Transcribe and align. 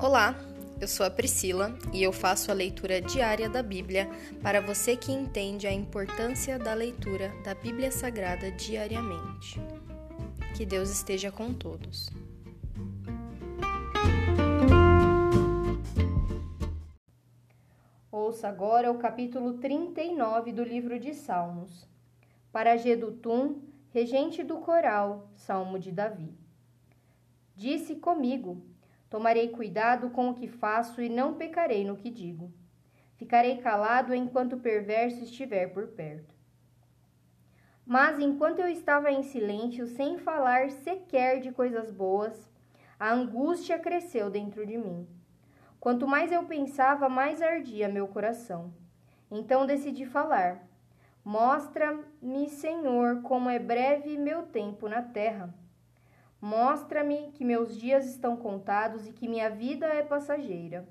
Olá, 0.00 0.36
eu 0.80 0.86
sou 0.86 1.04
a 1.04 1.10
Priscila 1.10 1.76
e 1.92 2.04
eu 2.04 2.12
faço 2.12 2.52
a 2.52 2.54
leitura 2.54 3.00
diária 3.00 3.48
da 3.48 3.64
Bíblia 3.64 4.08
para 4.40 4.60
você 4.60 4.96
que 4.96 5.10
entende 5.10 5.66
a 5.66 5.72
importância 5.72 6.56
da 6.56 6.72
leitura 6.72 7.32
da 7.42 7.52
Bíblia 7.52 7.90
Sagrada 7.90 8.48
diariamente. 8.52 9.60
Que 10.56 10.64
Deus 10.64 10.88
esteja 10.88 11.32
com 11.32 11.52
todos. 11.52 12.08
Ouça 18.12 18.48
agora 18.48 18.92
o 18.92 18.98
capítulo 18.98 19.54
39 19.54 20.52
do 20.52 20.62
livro 20.62 21.00
de 21.00 21.12
Salmos. 21.12 21.88
Para 22.52 22.76
Gedutum, 22.76 23.62
regente 23.90 24.44
do 24.44 24.58
coral, 24.58 25.28
Salmo 25.34 25.76
de 25.76 25.90
Davi. 25.90 26.32
Disse 27.56 27.96
comigo: 27.96 28.62
Tomarei 29.10 29.48
cuidado 29.48 30.10
com 30.10 30.28
o 30.30 30.34
que 30.34 30.46
faço 30.46 31.00
e 31.00 31.08
não 31.08 31.34
pecarei 31.34 31.84
no 31.84 31.96
que 31.96 32.10
digo. 32.10 32.52
Ficarei 33.16 33.58
calado 33.58 34.14
enquanto 34.14 34.54
o 34.54 34.60
perverso 34.60 35.24
estiver 35.24 35.68
por 35.68 35.88
perto. 35.88 36.34
Mas 37.84 38.18
enquanto 38.18 38.58
eu 38.58 38.68
estava 38.68 39.10
em 39.10 39.22
silêncio, 39.22 39.86
sem 39.86 40.18
falar 40.18 40.70
sequer 40.70 41.40
de 41.40 41.50
coisas 41.50 41.90
boas, 41.90 42.52
a 43.00 43.12
angústia 43.12 43.78
cresceu 43.78 44.28
dentro 44.28 44.66
de 44.66 44.76
mim. 44.76 45.08
Quanto 45.80 46.06
mais 46.06 46.30
eu 46.30 46.44
pensava, 46.44 47.08
mais 47.08 47.40
ardia 47.40 47.88
meu 47.88 48.06
coração. 48.06 48.74
Então 49.30 49.64
decidi 49.64 50.04
falar. 50.04 50.68
Mostra-me, 51.24 52.48
Senhor, 52.48 53.22
como 53.22 53.48
é 53.48 53.58
breve 53.58 54.16
meu 54.16 54.42
tempo 54.42 54.88
na 54.88 55.02
terra. 55.02 55.54
Mostra-me 56.40 57.32
que 57.32 57.44
meus 57.44 57.76
dias 57.76 58.06
estão 58.06 58.36
contados 58.36 59.06
e 59.08 59.12
que 59.12 59.26
minha 59.26 59.50
vida 59.50 59.86
é 59.86 60.02
passageira. 60.02 60.88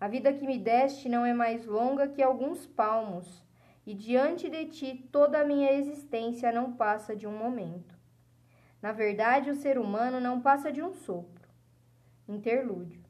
A 0.00 0.08
vida 0.08 0.32
que 0.32 0.46
me 0.46 0.58
deste 0.58 1.08
não 1.08 1.26
é 1.26 1.34
mais 1.34 1.66
longa 1.66 2.08
que 2.08 2.22
alguns 2.22 2.66
palmos, 2.66 3.44
e 3.86 3.94
diante 3.94 4.48
de 4.48 4.66
ti 4.66 5.08
toda 5.12 5.40
a 5.40 5.44
minha 5.44 5.72
existência 5.72 6.50
não 6.50 6.72
passa 6.72 7.14
de 7.14 7.26
um 7.26 7.36
momento. 7.36 7.94
Na 8.80 8.92
verdade, 8.92 9.50
o 9.50 9.54
ser 9.54 9.78
humano 9.78 10.18
não 10.18 10.40
passa 10.40 10.72
de 10.72 10.82
um 10.82 10.92
sopro. 10.92 11.48
Interlúdio. 12.26 13.04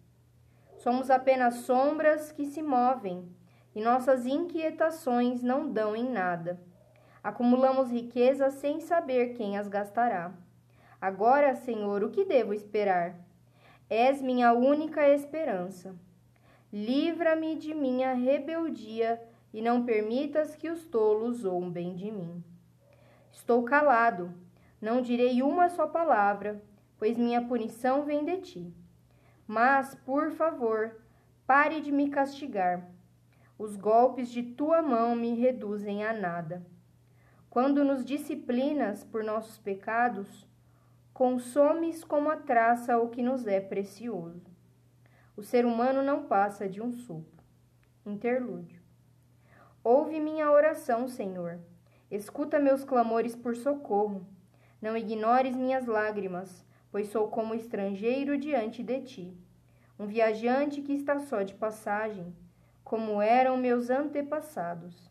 Somos 0.79 1.11
apenas 1.11 1.55
sombras 1.59 2.33
que 2.33 2.45
se 2.45 2.61
movem, 2.61 3.33
e 3.75 3.81
nossas 3.81 4.27
inquietações 4.27 5.43
não 5.43 5.73
dão 5.73 5.95
em 5.95 6.11
nada. 6.11 6.61
Acumulamos 7.23 7.91
riquezas 7.91 8.55
sem 8.55 8.81
saber 8.81 9.35
quem 9.35 9.57
as 9.57 9.69
gastará. 9.69 10.35
Agora, 11.03 11.57
Senhor, 11.57 12.05
o 12.05 12.11
que 12.11 12.25
devo 12.25 12.55
esperar? 12.55 13.19
És 13.91 14.23
minha 14.23 14.53
única 14.53 15.09
esperança. 15.09 15.97
Livra-me 16.73 17.57
de 17.57 17.75
minha 17.75 18.13
rebeldia 18.13 19.21
e 19.53 19.61
não 19.61 19.85
permitas 19.85 20.55
que 20.55 20.71
os 20.71 20.87
tolos 20.87 21.39
zombem 21.39 21.97
de 21.97 22.09
mim. 22.09 22.45
Estou 23.33 23.65
calado, 23.65 24.33
não 24.81 25.03
direi 25.03 25.43
uma 25.43 25.69
só 25.69 25.89
palavra, 25.89 26.63
pois 26.97 27.19
minha 27.19 27.43
punição 27.49 28.05
vem 28.05 28.25
de 28.25 28.37
ti. 28.41 28.75
Mas, 29.45 29.97
por 30.07 30.31
favor, 30.31 31.03
pare 31.45 31.81
de 31.81 31.91
me 31.91 32.11
castigar. 32.11 32.89
Os 33.59 33.75
golpes 33.75 34.31
de 34.31 34.45
tua 34.45 34.81
mão 34.81 35.17
me 35.17 35.35
reduzem 35.35 36.05
a 36.05 36.13
nada. 36.13 36.65
Quando 37.51 37.83
nos 37.83 38.05
disciplinas 38.05 39.03
por 39.03 39.25
nossos 39.25 39.59
pecados, 39.59 40.47
Consomes 41.13 42.03
como 42.03 42.31
a 42.31 42.37
traça 42.37 42.99
o 42.99 43.11
que 43.11 43.21
nos 43.21 43.47
é 43.47 43.61
precioso. 43.61 44.41
O 45.37 45.43
ser 45.43 45.67
humano 45.67 46.03
não 46.03 46.23
passa 46.23 46.67
de 46.67 46.81
um 46.81 46.91
sopro. 46.91 47.45
Interlúdio. 48.07 48.81
Ouve 49.85 50.19
minha 50.19 50.51
oração, 50.51 51.07
Senhor. 51.07 51.61
Escuta 52.11 52.59
meus 52.59 52.83
clamores 52.83 53.37
por 53.37 53.55
socorro. 53.55 54.27
Não 54.81 54.97
ignores 54.97 55.55
minhas 55.55 55.85
lágrimas, 55.85 56.65
pois 56.91 57.09
sou 57.09 57.29
como 57.29 57.55
estrangeiro 57.55 58.39
diante 58.39 58.83
de 58.83 59.03
ti, 59.03 59.37
um 59.99 60.07
viajante 60.07 60.81
que 60.81 60.95
está 60.95 61.21
só 61.21 61.43
de 61.43 61.53
passagem, 61.53 62.35
como 62.83 63.21
eram 63.21 63.59
meus 63.59 63.91
antepassados. 63.91 65.11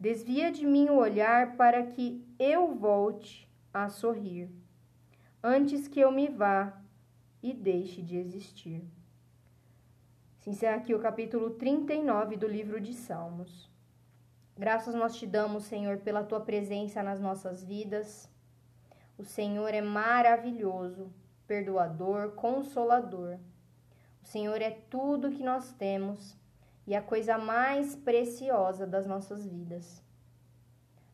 Desvia 0.00 0.50
de 0.50 0.64
mim 0.64 0.88
o 0.88 0.96
olhar 0.96 1.54
para 1.54 1.82
que 1.82 2.26
eu 2.38 2.74
volte 2.74 3.46
a 3.74 3.90
sorrir 3.90 4.50
antes 5.42 5.86
que 5.86 6.00
eu 6.00 6.10
me 6.10 6.28
vá 6.28 6.80
e 7.42 7.52
deixe 7.52 8.02
de 8.02 8.16
existir. 8.16 8.84
Se 10.38 10.50
encerra 10.50 10.76
aqui 10.76 10.94
o 10.94 11.00
capítulo 11.00 11.50
39 11.50 12.36
do 12.36 12.46
livro 12.46 12.80
de 12.80 12.92
Salmos. 12.94 13.70
Graças 14.56 14.94
nós 14.94 15.16
te 15.16 15.26
damos, 15.26 15.64
Senhor, 15.64 15.98
pela 15.98 16.24
tua 16.24 16.40
presença 16.40 17.02
nas 17.02 17.20
nossas 17.20 17.62
vidas. 17.62 18.28
O 19.16 19.24
Senhor 19.24 19.72
é 19.72 19.80
maravilhoso, 19.80 21.12
perdoador, 21.46 22.32
consolador. 22.32 23.38
O 24.22 24.26
Senhor 24.26 24.60
é 24.60 24.70
tudo 24.70 25.30
que 25.30 25.42
nós 25.42 25.72
temos 25.74 26.36
e 26.86 26.94
a 26.94 27.02
coisa 27.02 27.38
mais 27.38 27.94
preciosa 27.94 28.86
das 28.86 29.06
nossas 29.06 29.46
vidas. 29.46 30.02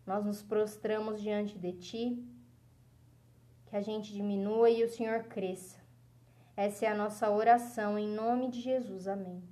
Nós 0.07 0.25
nos 0.25 0.43
prostramos 0.43 1.21
diante 1.21 1.59
de 1.59 1.73
ti 1.73 2.25
que 3.75 3.79
a 3.79 3.83
gente 3.83 4.13
diminua 4.13 4.71
e 4.71 4.85
o 4.85 4.89
Senhor 4.89 5.25
cresça. 5.25 5.77
Essa 6.57 6.87
é 6.87 6.89
a 6.89 6.95
nossa 6.95 7.29
oração 7.29 7.99
em 7.99 8.07
nome 8.07 8.49
de 8.49 8.61
Jesus. 8.61 9.09
Amém. 9.09 9.43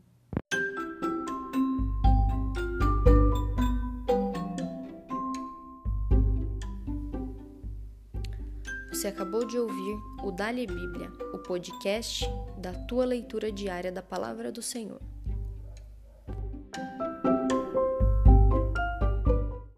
Você 8.92 9.08
acabou 9.08 9.44
de 9.44 9.58
ouvir 9.58 9.96
o 10.22 10.30
Dali 10.30 10.68
Bíblia, 10.68 11.10
o 11.34 11.38
podcast 11.38 12.24
da 12.56 12.72
tua 12.72 13.04
leitura 13.04 13.50
diária 13.50 13.90
da 13.90 14.04
palavra 14.04 14.52
do 14.52 14.62
Senhor. 14.62 15.00